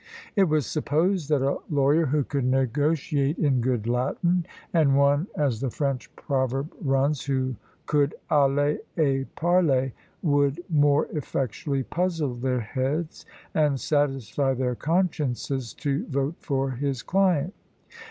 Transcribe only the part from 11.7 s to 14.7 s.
puzzle their heads, and satisfy